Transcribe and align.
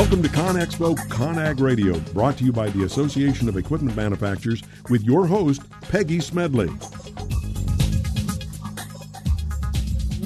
Welcome 0.00 0.22
to 0.22 0.30
ConExpo 0.30 0.96
ConAg 1.08 1.60
Radio, 1.60 2.00
brought 2.14 2.38
to 2.38 2.44
you 2.44 2.52
by 2.52 2.70
the 2.70 2.84
Association 2.84 3.50
of 3.50 3.58
Equipment 3.58 3.94
Manufacturers 3.94 4.62
with 4.88 5.04
your 5.04 5.26
host, 5.26 5.60
Peggy 5.82 6.20
Smedley. 6.20 6.70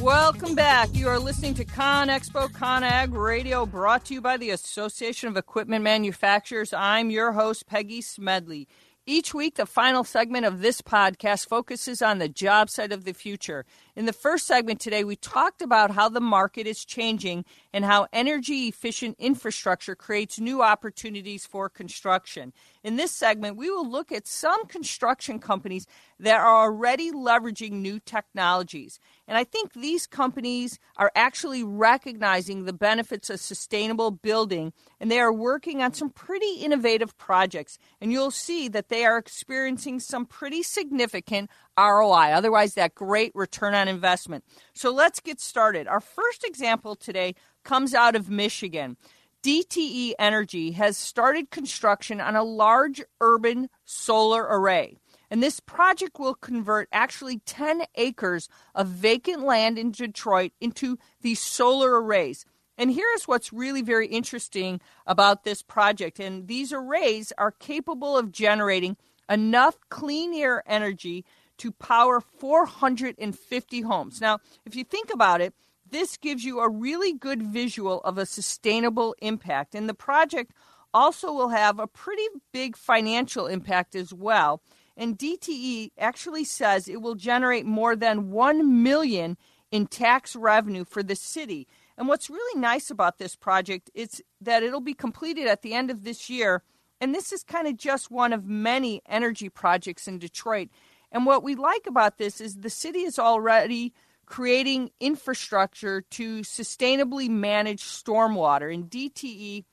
Welcome 0.01 0.55
back. 0.55 0.91
You 0.93 1.09
are 1.09 1.19
listening 1.19 1.55
to 1.55 1.65
ConExpo 1.65 2.53
ConAg 2.53 3.21
Radio, 3.21 3.67
brought 3.67 4.05
to 4.05 4.15
you 4.15 4.21
by 4.21 4.37
the 4.37 4.51
Association 4.51 5.29
of 5.29 5.37
Equipment 5.37 5.83
Manufacturers. 5.83 6.73
I'm 6.73 7.11
your 7.11 7.33
host, 7.33 7.67
Peggy 7.67 8.01
Smedley. 8.01 8.69
Each 9.07 9.35
week, 9.35 9.57
the 9.57 9.67
final 9.67 10.03
segment 10.03 10.47
of 10.47 10.63
this 10.63 10.81
podcast 10.81 11.47
focuses 11.47 12.01
on 12.01 12.19
the 12.19 12.29
job 12.29 12.71
site 12.71 12.91
of 12.91 13.05
the 13.05 13.13
future. 13.13 13.67
In 13.95 14.07
the 14.07 14.15
first 14.15 14.47
segment 14.47 14.81
today, 14.81 15.05
we 15.05 15.15
talked 15.15 15.61
about 15.61 15.91
how 15.91 16.09
the 16.09 16.23
market 16.23 16.67
is 16.67 16.87
changing 16.87 17.45
and 17.75 17.85
how 17.85 18.07
energy 18.15 18.67
efficient 18.69 19.17
infrastructure 19.19 19.95
creates 19.95 20.41
new 20.41 20.63
opportunities 20.63 21.45
for 21.45 21.69
construction. 21.69 22.55
In 22.83 22.97
this 22.97 23.13
segment, 23.13 23.59
we 23.59 23.69
will 23.69 23.87
look 23.87 24.11
at 24.11 24.27
some 24.27 24.65
construction 24.69 25.39
companies 25.39 25.87
that 26.19 26.41
are 26.41 26.63
already 26.63 27.13
leveraging 27.13 27.73
new 27.73 28.01
technologies. 28.01 28.99
And 29.27 29.39
I 29.39 29.45
think 29.45 29.73
these 29.73 30.07
companies 30.07 30.79
are 30.97 31.11
actually 31.15 31.65
recognizing 31.65 32.65
the 32.65 32.73
benefits 32.73 33.31
of 33.31 33.41
sustainable 33.41 34.11
building 34.11 34.73
and 35.01 35.11
they 35.11 35.19
are 35.19 35.33
working 35.33 35.83
on 35.83 35.95
some 35.95 36.11
pretty 36.11 36.57
innovative 36.61 37.17
projects. 37.17 37.79
And 38.01 38.13
you'll 38.13 38.31
see 38.31 38.69
that 38.69 38.89
they 38.89 39.05
are 39.05 39.17
experiencing 39.17 40.01
some 40.01 40.27
pretty 40.27 40.63
significant 40.63 41.51
ROI, 41.79 42.33
otherwise, 42.33 42.75
that 42.75 42.95
great 42.95 43.33
return 43.35 43.75
on 43.75 43.89
investment. 43.89 44.45
So 44.75 44.93
let's 44.93 45.21
get 45.21 45.41
started. 45.41 45.89
Our 45.89 46.01
first 46.01 46.45
example 46.45 46.95
today 46.95 47.35
comes 47.65 47.95
out 47.95 48.15
of 48.15 48.29
Michigan. 48.31 48.97
DTE 49.43 50.15
Energy 50.19 50.73
has 50.73 50.97
started 50.97 51.51
construction 51.51 52.19
on 52.19 52.35
a 52.35 52.43
large 52.43 53.03
urban 53.21 53.69
solar 53.85 54.43
array. 54.43 54.97
And 55.35 55.43
this 55.43 55.59
project 55.59 56.21
will 56.21 56.37
convert 56.37 56.89
actually 56.93 57.41
10 57.41 57.87
acres 57.97 58.49
of 58.73 58.87
vacant 58.87 59.43
land 59.43 59.81
in 59.81 59.91
Detroit 59.91 60.53
into 60.61 60.97
these 61.23 61.41
solar 61.41 62.01
arrays. 62.01 62.47
And 62.79 62.93
here's 62.93 63.27
what's 63.27 63.53
really 63.53 63.83
very 63.83 64.07
interesting 64.07 64.81
about 65.09 65.43
this 65.43 65.61
project. 65.61 66.21
And 66.21 66.47
these 66.47 66.73
arrays 66.73 67.33
are 67.37 67.51
capable 67.51 68.17
of 68.17 68.31
generating 68.31 68.97
enough 69.29 69.77
clean 69.89 70.33
air 70.35 70.63
energy 70.67 71.25
to 71.59 71.73
power 71.73 72.21
450 72.21 73.81
homes. 73.81 74.21
Now, 74.21 74.39
if 74.65 74.77
you 74.77 74.85
think 74.85 75.13
about 75.13 75.41
it, 75.41 75.53
this 75.91 76.17
gives 76.17 76.45
you 76.45 76.61
a 76.61 76.71
really 76.71 77.13
good 77.13 77.43
visual 77.43 78.01
of 78.03 78.19
a 78.19 78.27
sustainable 78.27 79.17
impact. 79.21 79.75
And 79.75 79.89
the 79.89 79.95
project 79.95 80.53
also 80.95 81.33
will 81.33 81.49
have 81.49 81.81
a 81.81 81.89
pretty 81.89 82.29
big 82.53 82.77
financial 82.77 83.49
impact 83.49 83.97
as 83.97 84.15
well. 84.15 84.63
And 84.97 85.19
DTE 85.19 85.91
actually 85.99 86.45
says 86.45 86.89
it 86.89 87.03
will 87.03 87.17
generate 87.17 87.67
more 87.67 87.97
than 87.97 88.31
1 88.31 88.83
million 88.83 89.37
in 89.71 89.87
tax 89.87 90.37
revenue 90.37 90.85
for 90.85 91.03
the 91.03 91.17
city. 91.17 91.67
And 91.97 92.09
what's 92.09 92.31
really 92.31 92.61
nice 92.61 92.91
about 92.91 93.19
this 93.19 93.37
project 93.37 93.91
is 93.95 94.23
that 94.41 94.63
it'll 94.63 94.81
be 94.81 94.95
completed 94.95 95.47
at 95.47 95.63
the 95.63 95.75
end 95.75 95.91
of 95.91 96.05
this 96.05 96.31
year. 96.31 96.63
And 97.01 97.15
this 97.15 97.33
is 97.33 97.43
kind 97.43 97.67
of 97.67 97.77
just 97.77 98.11
one 98.11 98.33
of 98.33 98.47
many 98.47 99.03
energy 99.07 99.49
projects 99.49 100.07
in 100.07 100.19
Detroit. 100.19 100.69
And 101.11 101.27
what 101.27 101.43
we 101.43 101.55
like 101.55 101.87
about 101.87 102.19
this 102.19 102.41
is 102.41 102.57
the 102.57 102.71
city 102.71 103.01
is 103.01 103.19
already 103.19 103.93
creating 104.27 104.91
infrastructure 105.01 106.03
to 106.03 106.41
sustainably 106.41 107.29
manage 107.29 107.83
stormwater. 107.83 108.73
And 108.73 108.91
DTE 108.91 109.65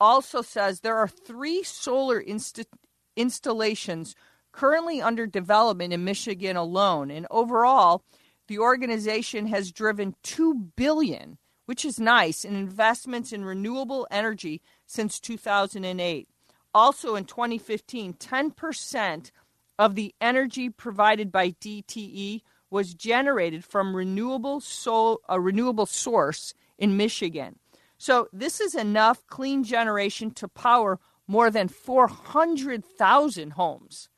also 0.00 0.42
says 0.42 0.80
there 0.80 0.96
are 0.96 1.08
three 1.08 1.62
solar 1.62 2.20
inst- 2.20 2.66
installations 3.16 4.14
currently 4.56 5.02
under 5.02 5.26
development 5.26 5.92
in 5.92 6.02
Michigan 6.04 6.56
alone. 6.56 7.10
And 7.10 7.26
overall, 7.30 8.02
the 8.48 8.58
organization 8.58 9.46
has 9.48 9.70
driven 9.70 10.16
2 10.22 10.54
billion, 10.76 11.36
which 11.66 11.84
is 11.84 12.00
nice, 12.00 12.44
in 12.44 12.56
investments 12.56 13.32
in 13.32 13.44
renewable 13.44 14.06
energy 14.10 14.62
since 14.86 15.20
2008. 15.20 16.28
Also 16.74 17.16
in 17.16 17.24
2015, 17.26 18.14
10% 18.14 19.30
of 19.78 19.94
the 19.94 20.14
energy 20.22 20.70
provided 20.70 21.30
by 21.30 21.50
DTE 21.50 22.40
was 22.70 22.94
generated 22.94 23.62
from 23.62 23.94
renewable 23.94 24.60
sol- 24.60 25.20
a 25.28 25.38
renewable 25.38 25.86
source 25.86 26.54
in 26.78 26.96
Michigan. 26.96 27.58
So 27.98 28.28
this 28.32 28.60
is 28.60 28.74
enough 28.74 29.26
clean 29.26 29.64
generation 29.64 30.30
to 30.32 30.48
power 30.48 30.98
more 31.26 31.50
than 31.50 31.68
400,000 31.68 33.50
homes. 33.52 34.08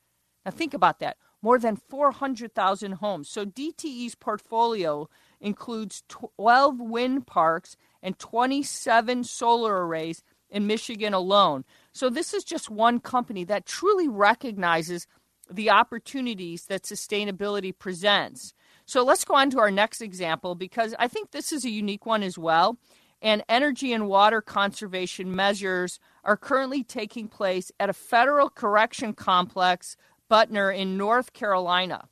Now, 0.48 0.52
think 0.52 0.72
about 0.72 0.98
that 1.00 1.18
more 1.42 1.58
than 1.58 1.76
400,000 1.76 2.92
homes. 2.92 3.28
So, 3.28 3.44
DTE's 3.44 4.14
portfolio 4.14 5.10
includes 5.42 6.04
12 6.08 6.80
wind 6.80 7.26
parks 7.26 7.76
and 8.02 8.18
27 8.18 9.24
solar 9.24 9.86
arrays 9.86 10.22
in 10.48 10.66
Michigan 10.66 11.12
alone. 11.12 11.66
So, 11.92 12.08
this 12.08 12.32
is 12.32 12.44
just 12.44 12.70
one 12.70 12.98
company 12.98 13.44
that 13.44 13.66
truly 13.66 14.08
recognizes 14.08 15.06
the 15.50 15.68
opportunities 15.68 16.64
that 16.64 16.84
sustainability 16.84 17.78
presents. 17.78 18.54
So, 18.86 19.04
let's 19.04 19.26
go 19.26 19.34
on 19.34 19.50
to 19.50 19.58
our 19.58 19.70
next 19.70 20.00
example 20.00 20.54
because 20.54 20.94
I 20.98 21.08
think 21.08 21.32
this 21.32 21.52
is 21.52 21.66
a 21.66 21.70
unique 21.70 22.06
one 22.06 22.22
as 22.22 22.38
well. 22.38 22.78
And 23.20 23.44
energy 23.50 23.92
and 23.92 24.08
water 24.08 24.40
conservation 24.40 25.34
measures 25.34 25.98
are 26.24 26.36
currently 26.36 26.84
taking 26.84 27.28
place 27.28 27.70
at 27.78 27.90
a 27.90 27.92
federal 27.92 28.48
correction 28.48 29.12
complex 29.12 29.96
Butner 30.30 30.76
in 30.76 30.96
North 30.96 31.32
Carolina. 31.32 32.08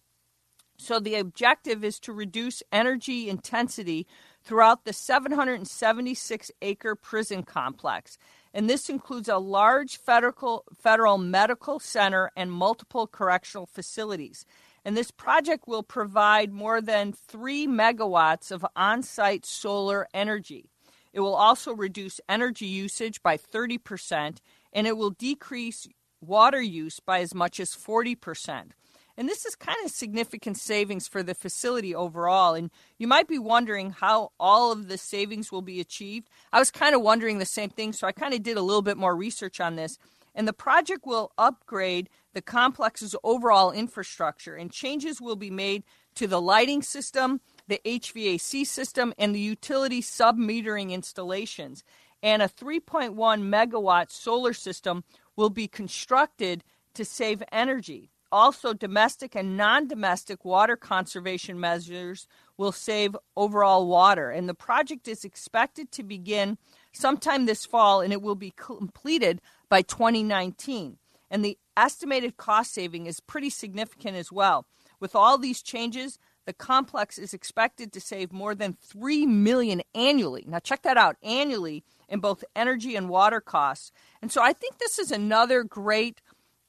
So 0.79 1.01
the 1.01 1.15
objective 1.15 1.83
is 1.85 1.99
to 2.01 2.13
reduce 2.13 2.63
energy 2.71 3.29
intensity 3.29 4.07
throughout 4.43 4.85
the 4.85 4.93
776 4.93 6.51
acre 6.63 6.95
prison 6.95 7.43
complex. 7.43 8.19
And 8.53 8.69
this 8.71 8.89
includes 8.89 9.29
a 9.29 9.39
large 9.39 9.97
federal, 9.97 10.65
federal 10.79 11.19
medical 11.19 11.81
center 11.81 12.31
and 12.37 12.53
multiple 12.53 13.07
correctional 13.07 13.67
facilities. 13.67 14.45
And 14.85 14.97
this 14.97 15.11
project 15.11 15.67
will 15.67 15.83
provide 15.83 16.53
more 16.53 16.81
than 16.81 17.13
3 17.13 17.67
megawatts 17.67 18.53
of 18.53 18.65
on 18.77 19.03
site 19.03 19.45
solar 19.45 20.07
energy. 20.15 20.71
It 21.13 21.21
will 21.21 21.35
also 21.35 21.73
reduce 21.75 22.21
energy 22.29 22.67
usage 22.67 23.23
by 23.23 23.39
30%, 23.39 24.39
and 24.73 24.87
it 24.87 24.97
will 24.97 25.11
decrease 25.11 25.89
water 26.21 26.61
use 26.61 27.01
by 27.01 27.21
as 27.21 27.35
much 27.35 27.61
as 27.61 27.71
40%. 27.71 28.71
And 29.19 29.29
this 29.29 29.47
is 29.47 29.55
kind 29.55 29.79
of 29.85 29.91
significant 29.91 30.59
savings 30.59 31.09
for 31.09 31.23
the 31.23 31.35
facility 31.35 31.95
overall. 31.95 32.55
And 32.55 32.71
you 32.99 33.07
might 33.07 33.29
be 33.29 33.39
wondering 33.39 33.91
how 33.91 34.33
all 34.39 34.73
of 34.73 34.89
the 34.89 34.99
savings 34.99 35.51
will 35.51 35.63
be 35.63 35.81
achieved. 35.81 36.29
I 36.53 36.59
was 36.59 36.71
kind 36.71 36.95
of 36.95 37.01
wondering 37.01 37.39
the 37.39 37.47
same 37.47 37.71
thing, 37.71 37.93
so 37.93 38.07
I 38.07 38.13
kind 38.13 38.35
of 38.35 38.43
did 38.43 38.59
a 38.59 38.63
little 38.63 38.83
bit 38.83 38.99
more 38.99 39.17
research 39.17 39.59
on 39.59 39.77
this. 39.77 39.99
And 40.35 40.47
the 40.47 40.53
project 40.53 41.07
will 41.07 41.33
upgrade 41.39 42.11
the 42.35 42.43
complex's 42.43 43.17
overall 43.25 43.73
infrastructure, 43.73 44.55
and 44.55 44.71
changes 44.71 45.19
will 45.19 45.37
be 45.37 45.51
made 45.51 45.83
to 46.17 46.27
the 46.27 46.43
lighting 46.43 46.83
system, 46.83 47.41
the 47.69 47.81
HVAC 47.87 48.67
system, 48.67 49.15
and 49.17 49.35
the 49.35 49.41
utility 49.41 50.03
sub 50.03 50.37
metering 50.37 50.91
installations. 50.91 51.83
And 52.23 52.43
a 52.43 52.49
3.1 52.49 53.15
megawatt 53.15 54.11
solar 54.11 54.53
system 54.53 55.05
will 55.37 55.51
be 55.51 55.69
constructed 55.69 56.65
to 56.95 57.05
save 57.05 57.43
energy. 57.53 58.11
Also, 58.33 58.73
domestic 58.73 59.37
and 59.37 59.57
non 59.57 59.87
domestic 59.87 60.45
water 60.45 60.77
conservation 60.77 61.61
measures 61.61 62.27
will 62.57 62.73
save 62.73 63.17
overall 63.37 63.87
water. 63.87 64.31
And 64.31 64.49
the 64.49 64.55
project 64.55 65.07
is 65.07 65.25
expected 65.25 65.93
to 65.93 66.03
begin 66.03 66.59
sometime 66.93 67.47
this 67.47 67.65
fall 67.65 68.01
and 68.01 68.13
it 68.13 68.23
will 68.23 68.35
be 68.35 68.53
completed 68.57 69.41
by 69.69 69.83
2019. 69.83 70.99
And 71.31 71.45
the 71.45 71.59
estimated 71.77 72.37
cost 72.37 72.73
saving 72.73 73.07
is 73.07 73.21
pretty 73.21 73.51
significant 73.51 74.17
as 74.17 74.33
well. 74.33 74.67
With 74.99 75.15
all 75.15 75.39
these 75.39 75.63
changes, 75.63 76.19
the 76.47 76.53
complex 76.53 77.19
is 77.19 77.35
expected 77.35 77.93
to 77.93 78.01
save 78.01 78.33
more 78.33 78.55
than 78.55 78.77
3 78.83 79.27
million 79.27 79.83
annually. 79.95 80.45
Now 80.47 80.61
check 80.61 80.83
that 80.83 80.97
out, 80.97 81.17
annually 81.23 81.85
in 82.09 82.21
both 82.21 82.45
energy 82.55 82.97
and 82.97 83.09
water 83.09 83.41
costs. 83.41 83.93
And 84.23 84.31
so 84.31 84.43
I 84.43 84.53
think 84.53 84.79
this 84.79 84.99
is 84.99 85.11
another 85.11 85.65
great 85.65 86.21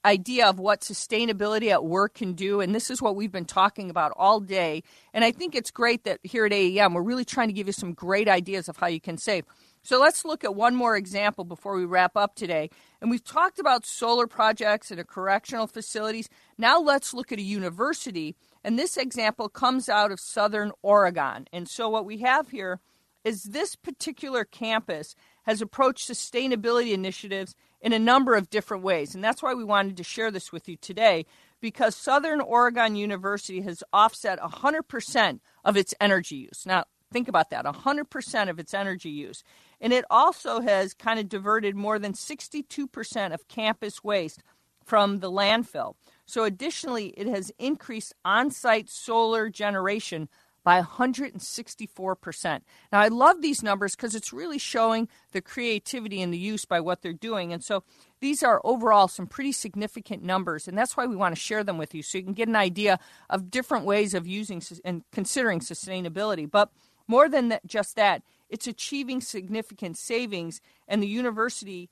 idea 0.05 0.47
of 0.47 0.57
what 0.57 0.81
sustainability 0.81 1.69
at 1.69 1.83
work 1.83 2.13
can 2.13 2.33
do. 2.33 2.61
And 2.61 2.73
this 2.73 2.89
is 2.89 3.01
what 3.01 3.15
we've 3.15 3.31
been 3.31 3.45
talking 3.45 3.89
about 3.89 4.13
all 4.15 4.39
day. 4.39 4.83
And 5.13 5.25
I 5.25 5.31
think 5.31 5.53
it's 5.53 5.71
great 5.71 6.05
that 6.05 6.19
here 6.23 6.45
at 6.45 6.51
AEM, 6.51 6.93
we're 6.93 7.01
really 7.01 7.25
trying 7.25 7.49
to 7.49 7.53
give 7.53 7.67
you 7.67 7.73
some 7.73 7.93
great 7.93 8.29
ideas 8.29 8.69
of 8.69 8.77
how 8.77 8.87
you 8.87 9.01
can 9.01 9.17
save. 9.17 9.45
So 9.83 9.99
let's 9.99 10.25
look 10.25 10.43
at 10.43 10.55
one 10.55 10.75
more 10.75 10.95
example 10.95 11.43
before 11.43 11.75
we 11.75 11.85
wrap 11.85 12.15
up 12.15 12.35
today. 12.35 12.69
And 13.01 13.09
we've 13.09 13.23
talked 13.23 13.59
about 13.59 13.85
solar 13.85 14.27
projects 14.27 14.91
and 14.91 15.07
correctional 15.07 15.67
facilities. 15.67 16.29
Now 16.57 16.79
let's 16.79 17.13
look 17.13 17.31
at 17.31 17.39
a 17.39 17.43
university. 17.43 18.35
And 18.63 18.77
this 18.77 18.97
example 18.97 19.49
comes 19.49 19.87
out 19.89 20.11
of 20.11 20.19
Southern 20.19 20.71
Oregon. 20.81 21.47
And 21.53 21.69
so 21.69 21.89
what 21.89 22.05
we 22.05 22.19
have 22.19 22.49
here 22.49 22.79
is 23.27 23.43
this 23.43 23.75
particular 23.75 24.45
campus 24.45 25.13
has 25.43 25.61
approached 25.61 26.09
sustainability 26.09 26.93
initiatives 26.93 27.55
in 27.81 27.91
a 27.91 27.99
number 27.99 28.35
of 28.35 28.49
different 28.49 28.83
ways. 28.83 29.13
And 29.13 29.21
that's 29.21 29.43
why 29.43 29.53
we 29.53 29.65
wanted 29.65 29.97
to 29.97 30.03
share 30.03 30.31
this 30.31 30.53
with 30.53 30.69
you 30.69 30.77
today 30.77 31.25
because 31.59 31.93
Southern 31.93 32.39
Oregon 32.39 32.95
University 32.95 33.59
has 33.61 33.83
offset 33.91 34.39
100% 34.39 35.39
of 35.65 35.75
its 35.75 35.93
energy 35.99 36.37
use. 36.37 36.65
Now, 36.65 36.85
think 37.11 37.27
about 37.27 37.49
that 37.49 37.65
100% 37.65 38.49
of 38.49 38.59
its 38.59 38.73
energy 38.73 39.09
use. 39.09 39.43
And 39.81 39.91
it 39.91 40.05
also 40.09 40.61
has 40.61 40.93
kind 40.93 41.19
of 41.19 41.27
diverted 41.27 41.75
more 41.75 41.99
than 41.99 42.13
62% 42.13 43.33
of 43.33 43.47
campus 43.49 44.05
waste 44.05 44.41
from 44.85 45.19
the 45.19 45.29
landfill. 45.29 45.95
So, 46.25 46.45
additionally, 46.45 47.07
it 47.17 47.27
has 47.27 47.51
increased 47.59 48.13
on 48.23 48.51
site 48.51 48.89
solar 48.89 49.49
generation 49.49 50.29
by 50.67 50.81
164%. 50.81 52.61
Now, 52.91 52.99
I 52.99 53.07
love 53.07 53.41
these 53.41 53.63
numbers 53.63 53.95
because 53.95 54.13
it's 54.13 54.33
really 54.33 54.57
showing 54.57 55.07
the 55.31 55.39
creativity 55.39 56.21
and 56.21 56.33
the 56.33 56.37
use 56.37 56.65
by 56.65 56.81
what 56.81 57.01
they're 57.01 57.13
doing. 57.13 57.53
And 57.53 57.63
so 57.63 57.85
these 58.19 58.43
are 58.43 58.59
overall 58.65 59.07
some 59.07 59.27
pretty 59.27 59.53
significant 59.53 60.23
numbers, 60.23 60.67
and 60.67 60.77
that's 60.77 60.97
why 60.97 61.05
we 61.05 61.15
want 61.15 61.33
to 61.33 61.39
share 61.39 61.63
them 61.63 61.77
with 61.77 61.95
you 61.95 62.03
so 62.03 62.17
you 62.17 62.23
can 62.25 62.33
get 62.33 62.49
an 62.49 62.57
idea 62.57 62.99
of 63.29 63.49
different 63.49 63.85
ways 63.85 64.13
of 64.13 64.27
using 64.27 64.61
and 64.83 65.03
considering 65.13 65.61
sustainability. 65.61 66.51
But 66.51 66.69
more 67.07 67.29
than 67.29 67.47
that, 67.47 67.65
just 67.65 67.95
that, 67.95 68.23
it's 68.49 68.67
achieving 68.67 69.21
significant 69.21 69.97
savings, 69.97 70.59
and 70.85 71.01
the 71.01 71.07
university 71.07 71.89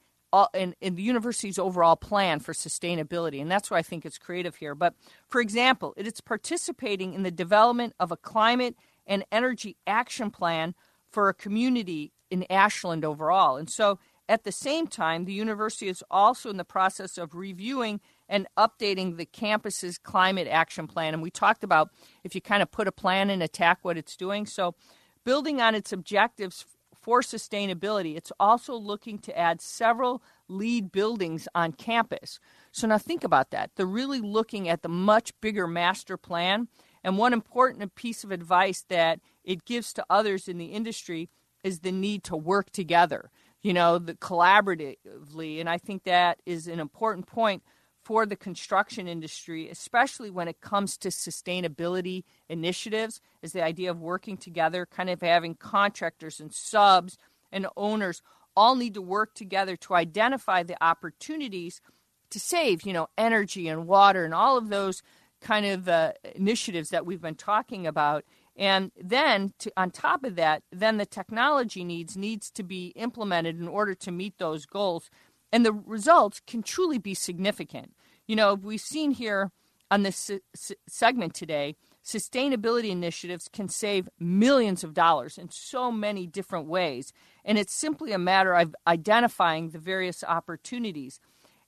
in, 0.53 0.75
in 0.81 0.95
the 0.95 1.01
university's 1.01 1.57
overall 1.57 1.95
plan 1.95 2.39
for 2.39 2.53
sustainability. 2.53 3.41
And 3.41 3.49
that's 3.49 3.71
why 3.71 3.77
I 3.77 3.81
think 3.81 4.05
it's 4.05 4.17
creative 4.17 4.55
here. 4.55 4.75
But 4.75 4.93
for 5.27 5.39
example, 5.41 5.93
it 5.97 6.07
is 6.07 6.21
participating 6.21 7.13
in 7.13 7.23
the 7.23 7.31
development 7.31 7.93
of 7.99 8.11
a 8.11 8.17
climate 8.17 8.75
and 9.07 9.23
energy 9.31 9.77
action 9.87 10.31
plan 10.31 10.75
for 11.09 11.29
a 11.29 11.33
community 11.33 12.11
in 12.29 12.45
Ashland 12.49 13.05
overall. 13.05 13.55
And 13.55 13.69
so 13.69 13.99
at 14.27 14.43
the 14.43 14.51
same 14.51 14.87
time, 14.87 15.25
the 15.25 15.33
university 15.33 15.87
is 15.87 16.03
also 16.09 16.49
in 16.49 16.57
the 16.57 16.65
process 16.65 17.17
of 17.17 17.35
reviewing 17.35 18.01
and 18.27 18.47
updating 18.57 19.17
the 19.17 19.25
campus's 19.25 19.97
climate 19.97 20.47
action 20.47 20.87
plan. 20.87 21.13
And 21.13 21.21
we 21.21 21.29
talked 21.29 21.63
about 21.63 21.91
if 22.23 22.33
you 22.33 22.41
kind 22.41 22.63
of 22.63 22.71
put 22.71 22.87
a 22.87 22.91
plan 22.91 23.29
and 23.29 23.43
attack 23.43 23.79
what 23.83 23.97
it's 23.97 24.17
doing. 24.17 24.45
So, 24.45 24.75
building 25.23 25.61
on 25.61 25.73
its 25.73 25.91
objectives 25.91 26.65
for 27.05 27.21
sustainability, 27.21 28.17
it's 28.17 28.31
also 28.39 28.73
looking 28.73 29.19
to 29.19 29.37
add 29.37 29.61
several 29.61 30.23
LEED 30.47 30.91
buildings 30.91 31.47
on 31.53 31.71
campus. 31.71 32.39
So 32.71 32.87
now 32.87 32.97
think 32.97 33.23
about 33.23 33.51
that. 33.51 33.69
They're 33.75 33.85
really 33.85 34.21
looking 34.21 34.67
at 34.67 34.81
the 34.81 34.89
much 34.89 35.31
bigger 35.39 35.67
master 35.67 36.17
plan. 36.17 36.67
And 37.03 37.19
one 37.19 37.31
important 37.31 37.93
piece 37.93 38.23
of 38.23 38.31
advice 38.31 38.83
that 38.89 39.19
it 39.43 39.65
gives 39.65 39.93
to 39.93 40.05
others 40.09 40.47
in 40.47 40.57
the 40.57 40.73
industry 40.73 41.29
is 41.63 41.81
the 41.81 41.91
need 41.91 42.23
to 42.23 42.35
work 42.35 42.71
together, 42.71 43.29
you 43.61 43.71
know, 43.71 43.99
the 43.99 44.15
collaboratively. 44.15 45.59
And 45.59 45.69
I 45.69 45.77
think 45.77 46.05
that 46.05 46.39
is 46.47 46.67
an 46.67 46.79
important 46.79 47.27
point 47.27 47.61
for 48.05 48.27
the 48.27 48.35
construction 48.35 49.07
industry, 49.07 49.67
especially 49.67 50.29
when 50.29 50.47
it 50.47 50.61
comes 50.61 50.95
to 50.95 51.09
sustainability 51.09 52.23
initiatives, 52.47 53.19
is 53.41 53.51
the 53.51 53.63
idea 53.63 53.89
of 53.89 53.99
working 53.99 54.37
together, 54.37 54.85
kind 54.85 55.09
of 55.09 55.21
having 55.21 55.55
contractors 55.55 56.39
and 56.39 56.53
subs 56.53 57.17
and 57.51 57.65
owners 57.75 58.21
all 58.55 58.75
need 58.75 58.93
to 58.93 59.01
work 59.01 59.33
together 59.33 59.75
to 59.75 59.95
identify 59.95 60.61
the 60.61 60.81
opportunities 60.81 61.81
to 62.29 62.39
save, 62.39 62.83
you 62.83 62.93
know, 62.93 63.07
energy 63.17 63.67
and 63.67 63.87
water 63.87 64.23
and 64.23 64.35
all 64.35 64.55
of 64.55 64.69
those 64.69 65.01
kind 65.41 65.65
of 65.65 65.89
uh, 65.89 66.13
initiatives 66.35 66.89
that 66.89 67.07
we've 67.07 67.21
been 67.21 67.35
talking 67.35 67.87
about. 67.87 68.23
And 68.55 68.91
then, 69.01 69.53
to, 69.59 69.71
on 69.75 69.91
top 69.91 70.23
of 70.23 70.35
that, 70.35 70.63
then 70.71 70.97
the 70.97 71.05
technology 71.05 71.83
needs 71.83 72.15
needs 72.15 72.49
to 72.51 72.63
be 72.63 72.87
implemented 72.89 73.59
in 73.59 73.67
order 73.67 73.95
to 73.95 74.11
meet 74.11 74.37
those 74.37 74.65
goals 74.65 75.09
and 75.51 75.65
the 75.65 75.73
results 75.73 76.41
can 76.45 76.63
truly 76.63 76.97
be 76.97 77.13
significant. 77.13 77.93
You 78.27 78.35
know, 78.35 78.55
we've 78.55 78.81
seen 78.81 79.11
here 79.11 79.51
on 79.91 80.03
this 80.03 80.31
segment 80.87 81.33
today, 81.33 81.75
sustainability 82.03 82.89
initiatives 82.89 83.47
can 83.51 83.69
save 83.69 84.09
millions 84.19 84.83
of 84.83 84.93
dollars 84.93 85.37
in 85.37 85.49
so 85.49 85.91
many 85.91 86.25
different 86.25 86.67
ways. 86.67 87.13
And 87.43 87.57
it's 87.57 87.73
simply 87.73 88.11
a 88.11 88.17
matter 88.17 88.53
of 88.55 88.75
identifying 88.87 89.69
the 89.69 89.79
various 89.79 90.23
opportunities. 90.23 91.19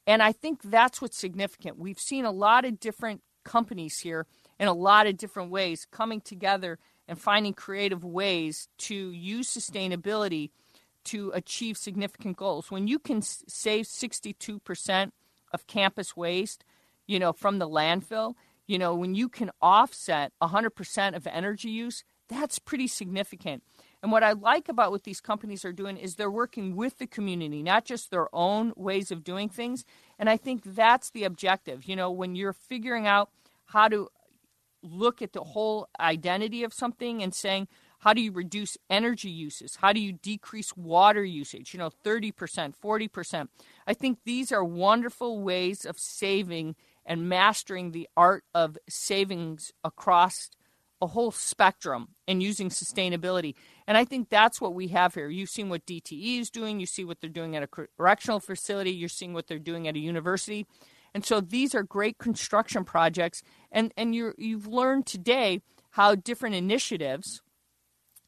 And 0.07 0.23
I 0.23 0.31
think 0.31 0.61
that's 0.63 1.01
what's 1.01 1.17
significant. 1.17 1.77
We've 1.77 1.99
seen 1.99 2.25
a 2.25 2.31
lot 2.31 2.65
of 2.65 2.79
different 2.79 3.21
companies 3.43 3.99
here 3.99 4.25
in 4.59 4.67
a 4.67 4.73
lot 4.73 5.07
of 5.07 5.17
different 5.17 5.51
ways 5.51 5.87
coming 5.89 6.21
together 6.21 6.79
and 7.07 7.19
finding 7.19 7.53
creative 7.53 8.03
ways 8.03 8.67
to 8.79 9.11
use 9.11 9.47
sustainability 9.47 10.49
to 11.07 11.31
achieve 11.33 11.77
significant 11.77 12.37
goals. 12.37 12.71
When 12.71 12.87
you 12.87 12.99
can 12.99 13.21
save 13.21 13.85
62% 13.85 15.11
of 15.53 15.67
campus 15.67 16.15
waste, 16.15 16.63
you 17.05 17.19
know, 17.19 17.33
from 17.33 17.59
the 17.59 17.67
landfill, 17.67 18.35
you 18.67 18.77
know, 18.77 18.93
when 18.93 19.15
you 19.15 19.29
can 19.29 19.51
offset 19.61 20.33
100% 20.41 21.15
of 21.15 21.27
energy 21.27 21.69
use, 21.69 22.03
that's 22.27 22.59
pretty 22.59 22.87
significant. 22.87 23.63
And 24.03 24.11
what 24.11 24.23
I 24.23 24.33
like 24.33 24.69
about 24.69 24.91
what 24.91 25.03
these 25.03 25.21
companies 25.21 25.65
are 25.65 25.73
doing 25.73 25.97
is 25.97 26.15
they're 26.15 26.29
working 26.29 26.75
with 26.75 26.99
the 26.99 27.07
community, 27.07 27.63
not 27.63 27.85
just 27.85 28.11
their 28.11 28.27
own 28.35 28.73
ways 28.75 29.11
of 29.11 29.23
doing 29.23 29.49
things. 29.49 29.85
And 30.19 30.29
I 30.29 30.37
think 30.37 30.63
that's 30.63 31.09
the 31.09 31.23
objective. 31.23 31.85
You 31.85 31.95
know, 31.95 32.11
when 32.11 32.35
you're 32.35 32.53
figuring 32.53 33.07
out 33.07 33.29
how 33.65 33.87
to 33.87 34.09
look 34.83 35.21
at 35.21 35.33
the 35.33 35.43
whole 35.43 35.87
identity 35.99 36.63
of 36.63 36.73
something 36.73 37.23
and 37.23 37.33
saying, 37.33 37.67
how 37.99 38.13
do 38.13 38.21
you 38.21 38.31
reduce 38.31 38.77
energy 38.89 39.29
uses? 39.29 39.77
How 39.77 39.91
do 39.91 39.99
you 39.99 40.13
decrease 40.13 40.75
water 40.77 41.23
usage? 41.23 41.73
You 41.73 41.79
know, 41.79 41.89
30%, 42.05 42.73
40%. 42.75 43.47
I 43.87 43.93
think 43.93 44.19
these 44.23 44.51
are 44.51 44.63
wonderful 44.63 45.41
ways 45.41 45.85
of 45.85 45.99
saving 45.99 46.75
and 47.05 47.27
mastering 47.29 47.91
the 47.91 48.07
art 48.15 48.43
of 48.53 48.77
savings 48.87 49.71
across 49.83 50.49
a 51.01 51.07
whole 51.07 51.31
spectrum 51.31 52.09
and 52.27 52.41
using 52.41 52.69
sustainability. 52.69 53.55
And 53.87 53.97
I 53.97 54.05
think 54.05 54.29
that's 54.29 54.59
what 54.59 54.73
we 54.73 54.89
have 54.89 55.13
here. 55.13 55.29
You've 55.29 55.49
seen 55.49 55.69
what 55.69 55.85
DTE 55.85 56.39
is 56.39 56.49
doing, 56.49 56.79
you 56.79 56.85
see 56.85 57.05
what 57.05 57.21
they're 57.21 57.29
doing 57.29 57.55
at 57.55 57.63
a 57.63 57.67
correctional 57.67 58.39
facility, 58.39 58.91
you're 58.91 59.09
seeing 59.09 59.33
what 59.33 59.47
they're 59.47 59.59
doing 59.59 59.87
at 59.87 59.95
a 59.95 59.99
university. 59.99 60.65
And 61.13 61.25
so 61.25 61.39
these 61.39 61.73
are 61.73 61.83
great 61.83 62.17
construction 62.17 62.83
projects 62.83 63.41
and 63.71 63.93
and 63.97 64.13
you 64.13 64.33
you've 64.37 64.67
learned 64.67 65.05
today 65.05 65.61
how 65.91 66.15
different 66.15 66.55
initiatives 66.55 67.41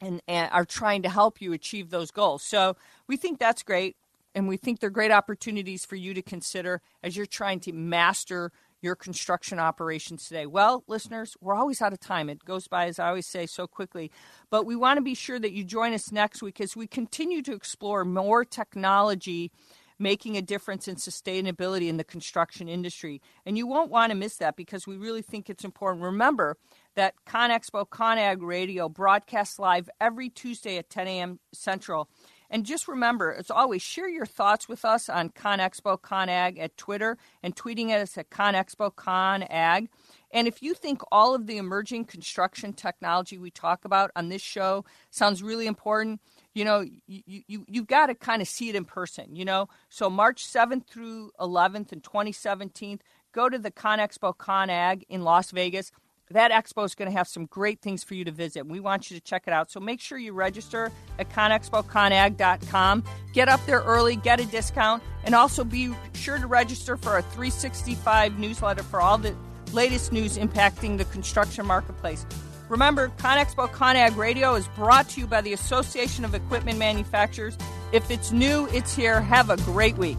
and, 0.01 0.21
and 0.27 0.51
are 0.51 0.65
trying 0.65 1.01
to 1.03 1.09
help 1.09 1.41
you 1.41 1.53
achieve 1.53 1.89
those 1.89 2.11
goals. 2.11 2.43
So 2.43 2.75
we 3.07 3.17
think 3.17 3.39
that's 3.39 3.63
great, 3.63 3.97
and 4.35 4.47
we 4.47 4.57
think 4.57 4.79
they're 4.79 4.89
great 4.89 5.11
opportunities 5.11 5.85
for 5.85 5.95
you 5.95 6.13
to 6.13 6.21
consider 6.21 6.81
as 7.03 7.17
you're 7.17 7.25
trying 7.25 7.59
to 7.61 7.73
master 7.73 8.51
your 8.81 8.95
construction 8.95 9.59
operations 9.59 10.27
today. 10.27 10.45
Well, 10.45 10.83
listeners, 10.87 11.35
we're 11.41 11.55
always 11.55 11.81
out 11.81 11.91
of 11.91 11.99
time. 11.99 12.29
It 12.29 12.45
goes 12.45 12.67
by, 12.67 12.85
as 12.85 12.97
I 12.97 13.09
always 13.09 13.27
say, 13.27 13.45
so 13.45 13.67
quickly. 13.67 14.09
But 14.49 14.65
we 14.65 14.75
want 14.75 14.97
to 14.97 15.01
be 15.01 15.15
sure 15.15 15.39
that 15.39 15.51
you 15.51 15.63
join 15.65 15.93
us 15.93 16.11
next 16.11 16.41
week 16.41 16.61
as 16.61 16.75
we 16.77 16.87
continue 16.87 17.41
to 17.41 17.53
explore 17.53 18.05
more 18.05 18.45
technology 18.45 19.51
making 19.99 20.37
a 20.37 20.41
difference 20.41 20.87
in 20.87 20.95
sustainability 20.95 21.89
in 21.89 21.97
the 21.97 22.03
construction 22.03 22.67
industry. 22.67 23.21
And 23.45 23.57
you 23.57 23.67
won't 23.67 23.91
want 23.91 24.11
to 24.11 24.17
miss 24.17 24.37
that 24.37 24.55
because 24.55 24.87
we 24.87 24.97
really 24.97 25.21
think 25.21 25.49
it's 25.49 25.65
important. 25.65 26.03
Remember, 26.03 26.57
that 26.95 27.13
ConExpo 27.25 27.87
ConAg 27.87 28.37
Radio 28.41 28.89
broadcasts 28.89 29.59
live 29.59 29.89
every 30.01 30.29
Tuesday 30.29 30.77
at 30.77 30.89
10 30.89 31.07
a.m. 31.07 31.39
Central. 31.53 32.09
And 32.49 32.65
just 32.65 32.87
remember, 32.87 33.33
as 33.33 33.51
always, 33.51 33.81
share 33.81 34.09
your 34.09 34.25
thoughts 34.25 34.67
with 34.67 34.83
us 34.83 35.07
on 35.07 35.29
ConExpo 35.29 36.01
ConAg 36.01 36.59
at 36.59 36.75
Twitter 36.77 37.17
and 37.43 37.55
tweeting 37.55 37.91
at 37.91 38.01
us 38.01 38.17
at 38.17 38.31
ConExpo 38.31 38.95
ConAg. 38.95 39.87
And 40.31 40.47
if 40.47 40.61
you 40.61 40.73
think 40.73 41.01
all 41.11 41.35
of 41.35 41.47
the 41.47 41.57
emerging 41.57 42.05
construction 42.05 42.73
technology 42.73 43.37
we 43.37 43.51
talk 43.51 43.85
about 43.85 44.11
on 44.15 44.29
this 44.29 44.41
show 44.41 44.83
sounds 45.11 45.43
really 45.43 45.67
important, 45.67 46.21
you 46.59 46.65
know, 46.65 46.85
you, 47.07 47.41
you, 47.47 47.65
you've 47.67 47.87
got 47.87 48.07
to 48.07 48.15
kind 48.15 48.41
of 48.41 48.47
see 48.47 48.67
it 48.67 48.75
in 48.75 48.83
person, 48.83 49.35
you 49.35 49.45
know. 49.45 49.69
So 49.87 50.09
March 50.09 50.45
7th 50.45 50.87
through 50.87 51.31
11th 51.39 51.93
and 51.93 52.03
2017, 52.03 52.99
go 53.31 53.47
to 53.47 53.57
the 53.57 53.71
ConExpo 53.71 54.35
ConAg 54.35 55.03
in 55.07 55.23
Las 55.23 55.51
Vegas 55.51 55.91
that 56.31 56.51
expo 56.51 56.85
is 56.85 56.93
going 56.93 57.09
to 57.09 57.17
have 57.17 57.27
some 57.27 57.45
great 57.47 57.81
things 57.81 58.03
for 58.03 58.13
you 58.13 58.23
to 58.23 58.31
visit. 58.31 58.67
We 58.67 58.79
want 58.79 59.09
you 59.09 59.17
to 59.17 59.23
check 59.23 59.43
it 59.47 59.53
out. 59.53 59.71
So 59.71 59.79
make 59.79 59.99
sure 59.99 60.17
you 60.17 60.33
register 60.33 60.91
at 61.17 61.29
conexpoconag.com. 61.31 63.03
Get 63.33 63.49
up 63.49 63.65
there 63.65 63.81
early, 63.81 64.15
get 64.15 64.39
a 64.39 64.45
discount, 64.45 65.01
and 65.23 65.33
also 65.33 65.63
be 65.63 65.91
sure 66.13 66.37
to 66.37 66.45
register 66.45 66.97
for 66.97 67.09
our 67.09 67.21
365 67.21 68.37
newsletter 68.37 68.83
for 68.83 69.01
all 69.01 69.17
the 69.17 69.35
latest 69.73 70.11
news 70.11 70.37
impacting 70.37 70.97
the 70.97 71.05
construction 71.05 71.65
marketplace. 71.65 72.25
Remember, 72.69 73.09
ConExpo 73.17 73.69
ConAg 73.69 74.15
Radio 74.15 74.53
is 74.53 74.67
brought 74.69 75.09
to 75.09 75.21
you 75.21 75.27
by 75.27 75.41
the 75.41 75.53
Association 75.53 76.23
of 76.23 76.35
Equipment 76.35 76.77
Manufacturers. 76.77 77.57
If 77.91 78.11
it's 78.11 78.31
new, 78.31 78.67
it's 78.67 78.95
here. 78.95 79.19
Have 79.19 79.49
a 79.49 79.57
great 79.57 79.97
week. 79.97 80.17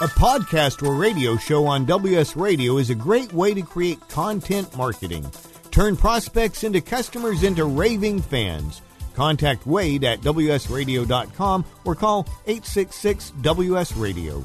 A 0.00 0.06
podcast 0.06 0.84
or 0.84 0.94
radio 0.94 1.36
show 1.36 1.66
on 1.66 1.84
WS 1.84 2.34
Radio 2.34 2.78
is 2.78 2.90
a 2.90 2.94
great 2.94 3.32
way 3.32 3.54
to 3.54 3.62
create 3.62 4.00
content 4.08 4.76
marketing. 4.76 5.30
Turn 5.70 5.96
prospects 5.96 6.64
into 6.64 6.80
customers 6.80 7.44
into 7.44 7.66
raving 7.66 8.20
fans. 8.20 8.82
Contact 9.14 9.64
Wade 9.64 10.02
at 10.02 10.20
WSRadio.com 10.22 11.64
or 11.84 11.94
call 11.94 12.26
866 12.46 13.30
WS 13.42 13.96
Radio. 13.96 14.44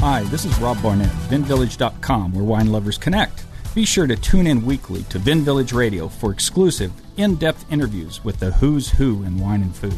Hi, 0.00 0.22
this 0.30 0.46
is 0.46 0.58
Rob 0.58 0.82
Barnett, 0.82 1.10
VinVillage.com, 1.28 2.32
where 2.32 2.42
wine 2.42 2.72
lovers 2.72 2.96
connect. 2.96 3.44
Be 3.74 3.84
sure 3.84 4.06
to 4.06 4.16
tune 4.16 4.46
in 4.46 4.64
weekly 4.64 5.02
to 5.10 5.18
Vin 5.18 5.44
Village 5.44 5.74
Radio 5.74 6.08
for 6.08 6.32
exclusive, 6.32 6.90
in 7.18 7.34
depth 7.34 7.70
interviews 7.70 8.24
with 8.24 8.40
the 8.40 8.50
who's 8.52 8.88
who 8.88 9.22
in 9.24 9.38
wine 9.38 9.60
and 9.60 9.76
food. 9.76 9.92